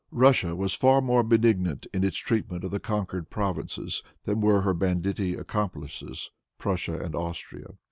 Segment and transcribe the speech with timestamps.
[0.13, 4.73] Russia was far more benignant in its treatment of the conquered provinces, than were her
[4.73, 7.73] banditti accomplices, Prussia and Austria.